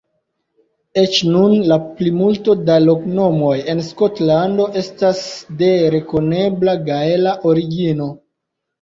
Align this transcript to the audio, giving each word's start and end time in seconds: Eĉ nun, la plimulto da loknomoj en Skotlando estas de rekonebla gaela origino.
Eĉ 1.01 1.19
nun, 1.35 1.53
la 1.71 1.77
plimulto 1.99 2.55
da 2.71 2.79
loknomoj 2.87 3.53
en 3.75 3.85
Skotlando 3.91 4.69
estas 4.85 5.23
de 5.63 5.73
rekonebla 5.99 6.79
gaela 6.93 7.41
origino. 7.55 8.15